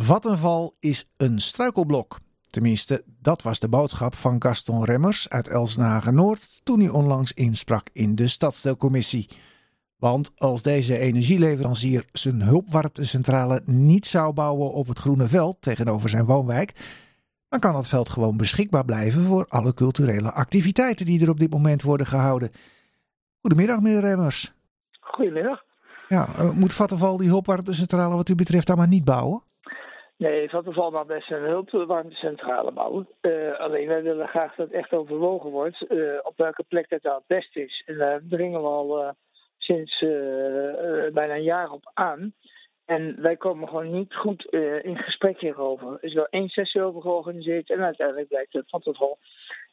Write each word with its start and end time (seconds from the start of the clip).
Vattenval 0.00 0.76
is 0.80 1.12
een 1.16 1.38
struikelblok. 1.38 2.18
Tenminste, 2.50 3.04
dat 3.06 3.42
was 3.42 3.58
de 3.58 3.68
boodschap 3.68 4.14
van 4.14 4.42
Gaston 4.42 4.84
Remmers 4.84 5.28
uit 5.28 5.48
Elsnagen 5.48 6.14
Noord 6.14 6.60
toen 6.64 6.80
hij 6.80 6.88
onlangs 6.88 7.32
insprak 7.32 7.88
in 7.92 8.14
de 8.14 8.28
stadsdeelcommissie. 8.28 9.28
Want 9.96 10.32
als 10.36 10.62
deze 10.62 10.98
energieleverancier 10.98 12.04
zijn 12.12 12.42
hulpwarmtecentrale 12.42 13.62
niet 13.64 14.06
zou 14.06 14.32
bouwen 14.32 14.72
op 14.72 14.88
het 14.88 14.98
groene 14.98 15.26
veld 15.26 15.62
tegenover 15.62 16.08
zijn 16.08 16.24
woonwijk, 16.24 16.72
dan 17.48 17.60
kan 17.60 17.72
dat 17.72 17.88
veld 17.88 18.08
gewoon 18.08 18.36
beschikbaar 18.36 18.84
blijven 18.84 19.24
voor 19.24 19.46
alle 19.48 19.74
culturele 19.74 20.32
activiteiten 20.32 21.06
die 21.06 21.20
er 21.20 21.30
op 21.30 21.38
dit 21.38 21.50
moment 21.50 21.82
worden 21.82 22.06
gehouden. 22.06 22.50
Goedemiddag, 23.40 23.80
meneer 23.80 24.00
Remmers. 24.00 24.52
Goedemiddag. 25.00 25.64
Ja, 26.08 26.28
uh, 26.38 26.50
moet 26.50 26.74
Vattenval 26.74 27.16
die 27.16 27.28
hulpwarmtecentrale 27.28 28.14
wat 28.14 28.28
u 28.28 28.34
betreft 28.34 28.66
dan 28.66 28.76
maar 28.76 28.88
niet 28.88 29.04
bouwen? 29.04 29.46
Nee, 30.18 30.48
Vattenval 30.48 30.90
mag 30.90 31.06
best 31.06 31.30
een 31.30 31.42
hulpwarmtecentrale 31.42 32.72
bouwen. 32.72 33.08
Uh, 33.20 33.58
alleen 33.58 33.88
wij 33.88 34.02
willen 34.02 34.28
graag 34.28 34.54
dat 34.54 34.66
het 34.66 34.76
echt 34.76 34.92
overwogen 34.92 35.50
wordt 35.50 35.84
uh, 35.88 36.18
op 36.22 36.36
welke 36.36 36.64
plek 36.68 36.88
dat 36.88 37.02
nou 37.02 37.16
het 37.16 37.26
best 37.26 37.56
is. 37.56 37.82
En 37.86 37.96
daar 37.96 38.20
dringen 38.28 38.60
we 38.60 38.66
al 38.66 39.14
sinds 39.58 39.98
bijna 41.12 41.34
een 41.34 41.42
jaar 41.42 41.70
op 41.70 41.90
aan. 41.94 42.34
En 42.84 43.20
wij 43.20 43.36
komen 43.36 43.68
gewoon 43.68 43.92
niet 43.92 44.14
goed 44.14 44.44
in 44.82 44.96
gesprek 44.96 45.40
hierover. 45.40 45.92
Er 45.92 46.04
is 46.04 46.14
wel 46.14 46.26
één 46.30 46.48
sessie 46.48 46.82
over 46.82 47.00
georganiseerd 47.00 47.70
en 47.70 47.80
uiteindelijk 47.80 48.28
blijkt 48.28 48.52
dat 48.52 48.68
Vattenval 48.68 49.18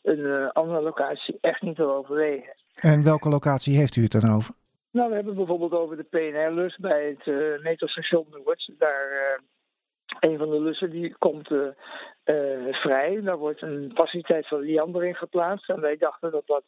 een 0.03 0.51
andere 0.51 0.81
locatie 0.81 1.37
echt 1.41 1.61
niet 1.61 1.75
te 1.75 1.83
overwegen. 1.83 2.53
En 2.75 3.03
welke 3.03 3.29
locatie 3.29 3.77
heeft 3.77 3.95
u 3.95 4.01
het 4.01 4.21
dan 4.21 4.35
over? 4.35 4.55
Nou, 4.91 5.09
we 5.09 5.15
hebben 5.15 5.35
bijvoorbeeld 5.35 5.73
over 5.73 5.97
de 5.97 6.03
PNR-lus 6.03 6.77
bij 6.77 7.17
het 7.17 7.61
metrostation 7.61 8.25
Noord. 8.31 8.71
Daar, 8.77 9.39
een 10.19 10.37
van 10.37 10.49
de 10.49 10.61
lussen 10.61 10.89
die 10.89 11.15
komt 11.17 11.49
uh, 11.49 11.67
vrij. 12.71 13.21
Daar 13.21 13.37
wordt 13.37 13.61
een 13.61 13.91
faciliteit 13.93 14.47
van 14.47 14.59
Liander 14.59 15.05
in 15.05 15.15
geplaatst. 15.15 15.69
En 15.69 15.81
wij 15.81 15.97
dachten 15.97 16.31
dat 16.31 16.47
dat 16.47 16.63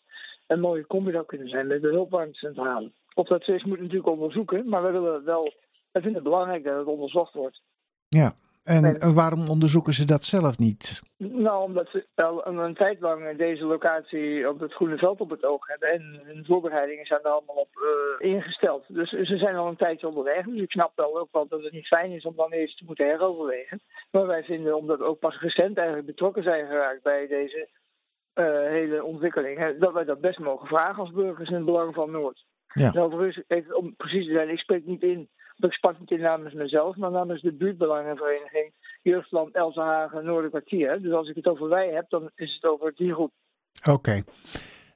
een 0.47 0.59
mooie 0.59 0.87
combi 0.87 1.11
zou 1.11 1.25
kunnen 1.25 1.49
zijn 1.49 1.67
met 1.67 1.81
de 1.81 1.87
hulpwarmtecentrale. 1.87 2.91
Of 3.13 3.27
dat 3.27 3.47
is, 3.47 3.63
moet 3.63 3.79
natuurlijk 3.79 4.07
onderzoeken. 4.07 4.69
Maar 4.69 4.83
we 4.83 4.91
willen 4.91 5.25
wel, 5.25 5.53
wij 5.91 6.01
vinden 6.01 6.13
het 6.13 6.23
belangrijk 6.23 6.63
dat 6.63 6.77
het 6.77 6.87
onderzocht 6.87 7.33
wordt. 7.33 7.61
Ja, 8.07 8.35
en 8.67 9.13
waarom 9.13 9.49
onderzoeken 9.49 9.93
ze 9.93 10.05
dat 10.05 10.23
zelf 10.23 10.57
niet? 10.57 11.01
Nou, 11.17 11.63
omdat 11.63 11.89
ze 11.89 12.05
al 12.15 12.47
een, 12.47 12.75
tijd 12.75 12.99
lang 12.99 13.37
deze 13.37 13.65
locatie 13.65 14.49
op 14.49 14.59
het 14.59 14.73
Groene 14.73 14.97
Veld 14.97 15.21
op 15.21 15.29
het 15.29 15.45
oog 15.45 15.67
hebben. 15.67 15.89
En 15.89 16.21
hun 16.23 16.45
voorbereidingen 16.45 17.05
zijn 17.05 17.19
er 17.23 17.29
allemaal 17.29 17.55
op 17.55 17.69
uh, 18.19 18.31
ingesteld. 18.31 18.83
Dus 18.87 19.09
ze 19.09 19.37
zijn 19.37 19.55
al 19.55 19.67
een 19.67 19.75
tijdje 19.75 20.07
onderweg. 20.07 20.45
Dus 20.45 20.61
ik 20.61 20.71
snap 20.71 20.91
wel 20.95 21.19
ook 21.19 21.29
wel 21.31 21.47
dat 21.47 21.63
het 21.63 21.71
niet 21.71 21.87
fijn 21.87 22.11
is 22.11 22.25
om 22.25 22.35
dan 22.35 22.51
eerst 22.51 22.77
te 22.77 22.83
moeten 22.85 23.05
heroverwegen. 23.05 23.81
Maar 24.11 24.27
wij 24.27 24.43
vinden, 24.43 24.77
omdat 24.77 24.97
we 24.97 25.03
ook 25.03 25.19
pas 25.19 25.39
recent 25.39 25.77
eigenlijk 25.77 26.07
betrokken 26.07 26.43
zijn 26.43 26.67
geraakt 26.67 27.03
bij 27.03 27.27
deze 27.27 27.67
uh, 28.35 28.45
hele 28.45 29.03
ontwikkeling, 29.03 29.77
dat 29.79 29.93
wij 29.93 30.05
dat 30.05 30.21
best 30.21 30.39
mogen 30.39 30.67
vragen 30.67 30.99
als 30.99 31.11
burgers 31.11 31.49
in 31.49 31.55
het 31.55 31.65
belang 31.65 31.93
van 31.93 32.11
Noord. 32.11 32.45
Ja. 32.77 32.91
Nou, 32.93 33.33
even 33.47 33.77
om 33.77 33.95
precies 33.95 34.25
te 34.25 34.31
zijn, 34.31 34.49
ik 34.49 34.59
spreek 34.59 34.85
niet 34.85 35.03
in 35.03 35.29
ik 35.59 35.71
sprak 35.71 35.99
niet 35.99 36.11
in 36.11 36.19
namens 36.19 36.53
mezelf, 36.53 36.95
maar 36.95 37.11
namens 37.11 37.41
de 37.41 37.53
buurtbelangenvereniging 37.53 38.73
Jeugdland 39.01 39.55
Elsenhagen 39.55 40.25
Noorderkwartier. 40.25 41.01
Dus 41.01 41.13
als 41.13 41.29
ik 41.29 41.35
het 41.35 41.47
over 41.47 41.69
wij 41.69 41.89
heb, 41.93 42.09
dan 42.09 42.29
is 42.35 42.53
het 42.53 42.71
over 42.71 42.93
die 42.95 43.13
groep. 43.13 43.31
Oké. 43.89 44.23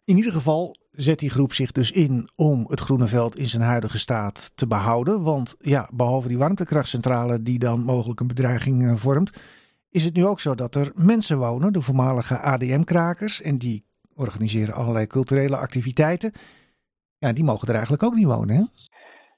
In 0.03 0.17
ieder 0.17 0.31
geval 0.31 0.75
zet 0.91 1.19
die 1.19 1.29
groep 1.29 1.53
zich 1.53 1.71
dus 1.71 1.91
in 1.91 2.29
om 2.35 2.65
het 2.69 2.79
groene 2.79 3.07
veld 3.07 3.37
in 3.37 3.45
zijn 3.45 3.61
huidige 3.61 3.99
staat 3.99 4.51
te 4.55 4.67
behouden. 4.67 5.23
Want 5.23 5.55
ja, 5.59 5.89
behalve 5.93 6.27
die 6.27 6.37
warmtekrachtcentrale 6.37 7.41
die 7.41 7.59
dan 7.59 7.83
mogelijk 7.83 8.19
een 8.19 8.27
bedreiging 8.27 8.83
uh, 8.83 8.95
vormt, 8.95 9.31
is 9.89 10.05
het 10.05 10.15
nu 10.15 10.25
ook 10.25 10.39
zo 10.39 10.55
dat 10.55 10.75
er 10.75 10.91
mensen 10.95 11.37
wonen, 11.37 11.73
de 11.73 11.81
voormalige 11.81 12.37
ADM-krakers, 12.37 13.41
en 13.41 13.57
die 13.57 13.85
organiseren 14.15 14.73
allerlei 14.73 15.07
culturele 15.07 15.57
activiteiten. 15.57 16.31
Ja, 17.23 17.33
die 17.33 17.43
mogen 17.43 17.67
er 17.67 17.73
eigenlijk 17.73 18.03
ook 18.03 18.15
niet 18.15 18.25
wonen, 18.25 18.55
hè? 18.55 18.63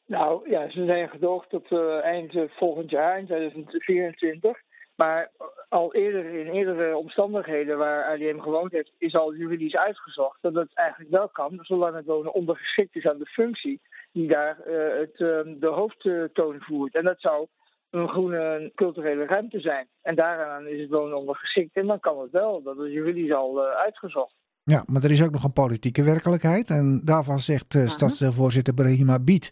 Nou 0.05 0.49
ja, 0.49 0.69
ze 0.69 0.85
zijn 0.85 1.09
gedoogd 1.09 1.49
tot 1.49 1.71
uh, 1.71 2.03
eind 2.03 2.33
uh, 2.33 2.44
volgend 2.49 2.89
jaar, 2.89 3.19
in 3.19 3.25
2024. 3.25 4.57
Maar 4.95 5.31
al 5.69 5.94
eerder 5.94 6.25
in 6.25 6.51
eerdere 6.53 6.97
omstandigheden 6.97 7.77
waar 7.77 8.05
ADM 8.05 8.39
gewoond 8.39 8.71
heeft, 8.71 8.91
is 8.97 9.16
al 9.16 9.35
juridisch 9.35 9.75
uitgezocht 9.75 10.38
dat 10.41 10.53
het 10.53 10.71
eigenlijk 10.73 11.11
wel 11.11 11.29
kan, 11.29 11.59
zolang 11.61 11.95
het 11.95 12.05
wonen 12.05 12.33
ondergeschikt 12.33 12.95
is 12.95 13.05
aan 13.05 13.17
de 13.17 13.25
functie 13.25 13.81
die 14.11 14.27
daar 14.27 14.57
uh, 14.67 15.00
het, 15.00 15.17
de 15.59 15.71
hoofdtoon 15.71 16.55
voert. 16.59 16.95
En 16.95 17.03
dat 17.03 17.21
zou 17.21 17.47
een 17.89 18.09
groene 18.09 18.71
culturele 18.75 19.25
ruimte 19.25 19.59
zijn. 19.59 19.88
En 20.01 20.15
daaraan 20.15 20.67
is 20.67 20.81
het 20.81 20.89
wonen 20.89 21.17
ondergeschikt. 21.17 21.75
En 21.75 21.88
dan 21.88 22.00
kan 22.00 22.21
het 22.21 22.31
wel. 22.31 22.61
Dat 22.61 22.77
is 22.77 22.91
juridisch 22.91 23.33
al 23.33 23.61
uitgezocht. 23.61 24.35
Ja, 24.63 24.84
maar 24.85 25.03
er 25.03 25.12
is 25.12 25.24
ook 25.24 25.31
nog 25.31 25.44
een 25.44 25.53
politieke 25.53 26.03
werkelijkheid. 26.03 26.69
En 26.69 27.01
daarvan 27.03 27.40
zegt 27.40 27.74
uh, 27.74 27.88
stadsvoorzitter 27.88 28.74
Brahima 28.74 29.19
Biet 29.19 29.51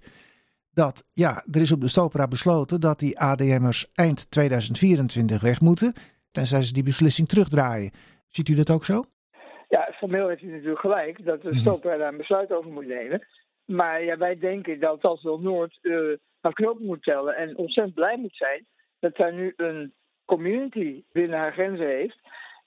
dat 0.73 1.05
ja, 1.13 1.43
er 1.51 1.61
is 1.61 1.71
op 1.71 1.81
de 1.81 1.87
Stopera 1.87 2.27
besloten 2.27 2.79
dat 2.79 2.99
die 2.99 3.19
ADM'ers 3.19 3.91
eind 3.93 4.31
2024 4.31 5.41
weg 5.41 5.61
moeten, 5.61 5.93
tenzij 6.31 6.61
ze 6.61 6.73
die 6.73 6.83
beslissing 6.83 7.27
terugdraaien. 7.27 7.91
Ziet 8.27 8.49
u 8.49 8.55
dat 8.55 8.69
ook 8.69 8.85
zo? 8.85 9.03
Ja, 9.69 9.93
formeel 9.93 10.27
heeft 10.27 10.41
u 10.41 10.51
natuurlijk 10.51 10.79
gelijk 10.79 11.25
dat 11.25 11.41
de 11.41 11.55
Stopera 11.55 11.97
daar 11.97 12.11
een 12.11 12.17
besluit 12.17 12.51
over 12.51 12.71
moet 12.71 12.87
nemen. 12.87 13.27
Maar 13.65 14.03
ja, 14.03 14.17
wij 14.17 14.37
denken 14.37 14.79
dat 14.79 15.03
als 15.03 15.23
wel 15.23 15.39
Noord 15.39 15.79
uh, 15.81 16.17
naar 16.41 16.53
knopen 16.53 16.85
moet 16.85 17.03
tellen 17.03 17.35
en 17.35 17.57
ontzettend 17.57 17.95
blij 17.95 18.17
moet 18.17 18.35
zijn 18.35 18.65
dat 18.99 19.15
zij 19.15 19.31
nu 19.31 19.53
een 19.55 19.93
community 20.25 21.03
binnen 21.11 21.39
haar 21.39 21.53
grenzen 21.53 21.87
heeft 21.87 22.19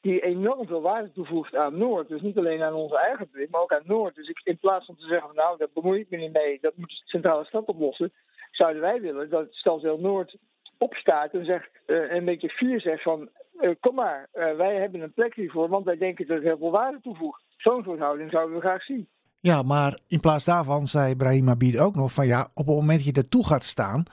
die 0.04 0.20
enorm 0.20 0.66
veel 0.66 0.80
waarde 0.80 1.12
toevoegt 1.12 1.56
aan 1.56 1.78
Noord. 1.78 2.08
Dus 2.08 2.22
niet 2.22 2.38
alleen 2.38 2.62
aan 2.62 2.74
onze 2.74 2.98
eigen 2.98 3.28
publiek, 3.28 3.50
maar 3.50 3.60
ook 3.60 3.72
aan 3.72 3.82
Noord. 3.84 4.14
Dus 4.14 4.28
ik, 4.28 4.40
in 4.44 4.58
plaats 4.58 4.86
van 4.86 4.96
te 4.96 5.06
zeggen, 5.06 5.34
nou, 5.34 5.58
daar 5.58 5.68
bemoei 5.74 6.00
ik 6.00 6.10
me 6.10 6.16
niet 6.16 6.32
mee, 6.32 6.58
dat 6.60 6.76
moet 6.76 6.88
de 6.88 7.02
centrale 7.04 7.44
stad 7.44 7.64
oplossen, 7.64 8.12
zouden 8.50 8.82
wij 8.82 9.00
willen 9.00 9.30
dat 9.30 9.46
Stadsdeel 9.50 9.98
Noord 9.98 10.36
opstaat 10.78 11.32
en 11.32 11.44
zegt, 11.44 11.68
uh, 11.86 12.12
een 12.12 12.24
beetje 12.24 12.48
fier 12.48 12.80
zegt 12.80 13.02
van, 13.02 13.28
uh, 13.60 13.70
kom 13.80 13.94
maar, 13.94 14.28
uh, 14.34 14.56
wij 14.56 14.74
hebben 14.74 15.00
een 15.00 15.12
plek 15.12 15.34
hiervoor, 15.34 15.68
want 15.68 15.84
wij 15.84 15.96
denken 15.96 16.26
dat 16.26 16.36
het 16.36 16.46
heel 16.46 16.58
veel 16.58 16.70
waarde 16.70 17.00
toevoegt. 17.02 17.42
Zo'n 17.56 17.82
soort 17.82 17.98
houding 17.98 18.30
zouden 18.30 18.54
we 18.54 18.60
graag 18.60 18.82
zien. 18.82 19.08
Ja, 19.40 19.62
maar 19.62 19.98
in 20.08 20.20
plaats 20.20 20.44
daarvan 20.44 20.86
zei 20.86 21.16
Brahim 21.16 21.48
Abid 21.48 21.78
ook 21.78 21.94
nog 21.94 22.12
van 22.12 22.26
ja, 22.26 22.48
op 22.54 22.66
het 22.66 22.76
moment 22.76 23.04
dat 23.04 23.14
je 23.14 23.22
ertoe 23.22 23.46
gaat 23.46 23.64
staan, 23.64 24.04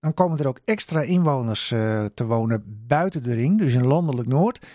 dan 0.00 0.14
komen 0.14 0.38
er 0.38 0.48
ook 0.48 0.60
extra 0.64 1.00
inwoners 1.00 1.68
te 2.14 2.26
wonen 2.26 2.84
buiten 2.86 3.22
de 3.22 3.34
ring, 3.34 3.58
dus 3.58 3.74
in 3.74 3.86
landelijk 3.86 4.28
Noord. 4.28 4.66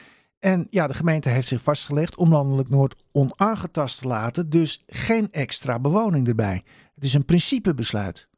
En 0.51 0.67
ja, 0.69 0.87
de 0.87 0.93
gemeente 0.93 1.29
heeft 1.29 1.47
zich 1.47 1.61
vastgelegd 1.61 2.17
om 2.17 2.31
landelijk 2.31 2.69
Noord 2.69 2.95
onaangetast 3.11 4.01
te 4.01 4.07
laten, 4.07 4.49
dus 4.49 4.83
geen 4.87 5.27
extra 5.31 5.79
bewoning 5.79 6.27
erbij. 6.27 6.61
Het 6.95 7.03
is 7.03 7.13
een 7.13 7.25
principebesluit. 7.25 8.29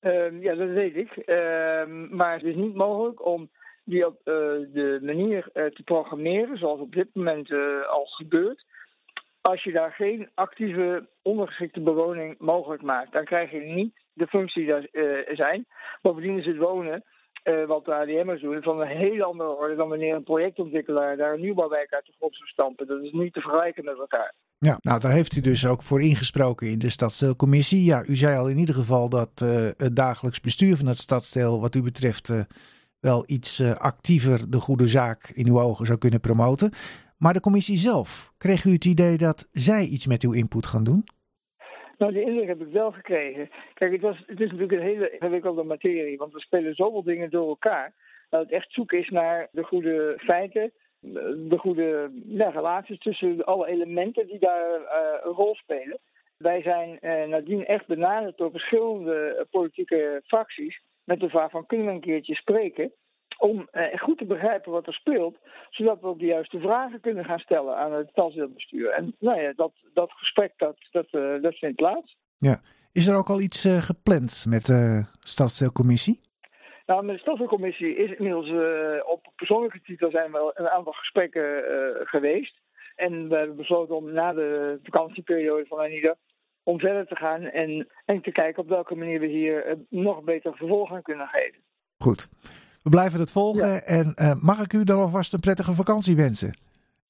Uh, 0.00 0.42
ja, 0.42 0.54
dat 0.54 0.68
weet 0.68 0.96
ik. 0.96 1.16
Uh, 1.16 2.08
maar 2.10 2.32
het 2.32 2.42
is 2.42 2.54
niet 2.54 2.74
mogelijk 2.74 3.26
om 3.26 3.50
die 3.84 4.06
op 4.06 4.18
uh, 4.18 4.24
de 4.72 4.98
manier 5.02 5.48
eh, 5.52 5.64
te 5.64 5.82
programmeren, 5.82 6.58
zoals 6.58 6.80
op 6.80 6.94
dit 6.94 7.08
moment 7.12 7.50
eh, 7.50 7.88
al 7.88 8.04
gebeurt. 8.04 8.64
Als 9.40 9.62
je 9.62 9.72
daar 9.72 9.92
geen 9.92 10.28
actieve 10.34 11.06
ondergeschikte 11.22 11.80
bewoning 11.80 12.38
mogelijk 12.38 12.82
maakt, 12.82 13.12
dan 13.12 13.24
krijg 13.24 13.50
je 13.50 13.60
niet 13.60 13.94
de 14.12 14.26
functie 14.26 14.72
er 14.72 15.36
zijn. 15.36 15.66
Bovendien 16.02 16.38
is 16.38 16.46
het 16.46 16.56
wonen 16.56 17.04
uh, 17.44 17.66
wat 17.66 17.84
de 17.84 17.94
ADM'ers 17.94 18.40
doen, 18.40 18.62
van 18.62 18.80
een 18.80 18.86
hele 18.86 19.24
andere 19.24 19.48
orde 19.48 19.74
dan 19.74 19.88
wanneer 19.88 20.14
een 20.14 20.22
projectontwikkelaar 20.22 21.16
daar 21.16 21.34
een 21.34 21.40
nieuwbouwwijk 21.40 21.92
uit 21.92 22.06
de 22.06 22.12
grond 22.16 22.36
zou 22.36 22.48
stampen. 22.48 22.86
Dat 22.86 23.02
is 23.02 23.12
niet 23.12 23.32
te 23.32 23.40
vergelijken 23.40 23.84
met 23.84 23.98
elkaar. 23.98 24.34
Ja, 24.58 24.78
nou 24.80 25.00
daar 25.00 25.12
heeft 25.12 25.36
u 25.36 25.40
dus 25.40 25.66
ook 25.66 25.82
voor 25.82 26.02
ingesproken 26.02 26.66
in 26.66 26.78
de 26.78 26.88
stadsdeelcommissie. 26.88 27.84
Ja, 27.84 28.04
u 28.06 28.16
zei 28.16 28.38
al 28.38 28.48
in 28.48 28.58
ieder 28.58 28.74
geval 28.74 29.08
dat 29.08 29.40
uh, 29.42 29.68
het 29.76 29.96
dagelijks 29.96 30.40
bestuur 30.40 30.76
van 30.76 30.86
het 30.86 30.98
stadsdeel 30.98 31.60
wat 31.60 31.74
u 31.74 31.82
betreft 31.82 32.28
uh, 32.28 32.40
wel 33.00 33.24
iets 33.26 33.62
actiever 33.62 34.50
de 34.50 34.60
goede 34.60 34.88
zaak 34.88 35.30
in 35.34 35.46
uw 35.46 35.60
ogen 35.60 35.86
zou 35.86 35.98
kunnen 35.98 36.20
promoten. 36.20 36.72
Maar 37.18 37.32
de 37.32 37.40
commissie 37.40 37.76
zelf, 37.76 38.32
kreeg 38.36 38.64
u 38.64 38.72
het 38.72 38.84
idee 38.84 39.16
dat 39.16 39.48
zij 39.52 39.86
iets 39.86 40.06
met 40.06 40.22
uw 40.22 40.32
input 40.32 40.66
gaan 40.66 40.84
doen? 40.84 41.04
Nou, 42.04 42.16
die 42.16 42.24
indruk 42.24 42.48
heb 42.48 42.60
ik 42.60 42.72
wel 42.72 42.92
gekregen. 42.92 43.50
Kijk, 43.74 43.92
het, 43.92 44.00
was, 44.00 44.18
het 44.26 44.40
is 44.40 44.50
natuurlijk 44.50 44.72
een 44.72 44.86
hele 44.86 45.10
ingewikkelde 45.10 45.62
materie, 45.62 46.16
want 46.16 46.32
we 46.32 46.40
spelen 46.40 46.74
zoveel 46.74 47.02
dingen 47.02 47.30
door 47.30 47.48
elkaar. 47.48 47.92
Dat 48.30 48.40
het 48.40 48.50
echt 48.50 48.72
zoek 48.72 48.92
is 48.92 49.08
naar 49.08 49.48
de 49.52 49.62
goede 49.62 50.14
feiten, 50.18 50.72
de 51.48 51.56
goede 51.58 52.10
relaties 52.52 52.98
tussen 52.98 53.44
alle 53.44 53.66
elementen 53.66 54.26
die 54.26 54.38
daar 54.38 54.80
uh, 54.80 54.86
een 55.22 55.32
rol 55.32 55.54
spelen. 55.54 55.98
Wij 56.36 56.62
zijn 56.62 56.98
uh, 57.00 57.24
nadien 57.24 57.66
echt 57.66 57.86
benaderd 57.86 58.36
door 58.36 58.50
verschillende 58.50 59.46
politieke 59.50 60.22
fracties 60.24 60.80
met 61.04 61.20
de 61.20 61.28
vraag 61.28 61.50
van 61.50 61.66
kunnen 61.66 61.86
we 61.86 61.92
een 61.92 62.00
keertje 62.00 62.34
spreken 62.34 62.92
om 63.44 63.68
eh, 63.70 63.98
goed 63.98 64.18
te 64.18 64.24
begrijpen 64.24 64.72
wat 64.72 64.86
er 64.86 64.94
speelt, 64.94 65.36
zodat 65.70 66.00
we 66.00 66.06
ook 66.06 66.18
de 66.18 66.26
juiste 66.26 66.58
vragen 66.58 67.00
kunnen 67.00 67.24
gaan 67.24 67.38
stellen 67.38 67.76
aan 67.76 67.92
het 67.92 68.08
stadsdeelbestuur. 68.08 68.90
En 68.90 69.14
nou 69.18 69.40
ja, 69.40 69.52
dat, 69.56 69.72
dat 69.94 70.12
gesprek 70.12 70.52
dat, 70.56 70.76
dat, 70.90 71.06
uh, 71.10 71.42
dat 71.42 71.54
vindt 71.54 71.76
plaats. 71.76 72.16
Ja. 72.36 72.60
Is 72.92 73.06
er 73.06 73.16
ook 73.16 73.28
al 73.28 73.40
iets 73.40 73.64
uh, 73.64 73.82
gepland 73.82 74.44
met 74.48 74.64
de 74.64 75.06
stadsdeelcommissie? 75.20 76.20
Nou, 76.86 77.04
met 77.04 77.14
de 77.14 77.20
stoffelcommissie 77.20 77.96
is 77.96 78.10
inmiddels 78.10 78.48
op 79.06 79.32
persoonlijke 79.36 79.80
titel 79.80 80.10
zijn 80.10 80.32
wel 80.32 80.50
een 80.54 80.68
aantal 80.68 80.92
gesprekken 80.92 81.62
geweest. 82.04 82.60
En 82.96 83.28
we 83.28 83.36
hebben 83.36 83.56
besloten 83.56 83.96
om 83.96 84.12
na 84.12 84.32
de 84.32 84.78
vakantieperiode 84.82 85.66
van 85.66 85.78
Anida 85.78 86.16
om 86.62 86.78
verder 86.78 87.06
te 87.06 87.16
gaan 87.16 87.42
en, 87.42 87.88
en 88.04 88.22
te 88.22 88.32
kijken 88.32 88.62
op 88.62 88.68
welke 88.68 88.94
manier 88.94 89.20
we 89.20 89.26
hier 89.26 89.78
nog 89.88 90.22
beter 90.22 90.56
vervolg 90.56 90.92
aan 90.92 91.02
kunnen 91.02 91.26
geven. 91.26 91.62
Goed. 91.98 92.28
We 92.84 92.90
blijven 92.90 93.20
het 93.20 93.30
volgen 93.30 93.86
en 93.86 94.14
mag 94.40 94.60
ik 94.62 94.72
u 94.72 94.84
dan 94.84 94.98
alvast 94.98 95.32
een 95.32 95.40
prettige 95.40 95.72
vakantie 95.72 96.16
wensen? 96.16 96.56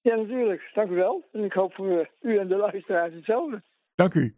Ja, 0.01 0.17
natuurlijk. 0.17 0.71
Dank 0.75 0.91
u 0.91 0.95
wel. 0.95 1.25
En 1.33 1.45
ik 1.45 1.53
hoop 1.53 1.75
voor 1.75 2.11
u 2.21 2.39
en 2.39 2.49
de 2.49 2.57
luisteraars 2.57 3.15
hetzelfde. 3.15 3.63
Dank 3.95 4.15
u. 4.15 4.35